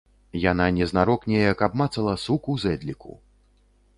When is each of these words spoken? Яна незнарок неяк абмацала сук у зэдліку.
Яна 0.51 0.65
незнарок 0.77 1.27
неяк 1.33 1.59
абмацала 1.69 2.15
сук 2.23 2.51
у 2.53 2.57
зэдліку. 2.63 3.13